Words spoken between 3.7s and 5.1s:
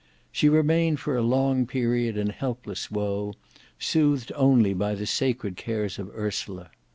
soothed only by the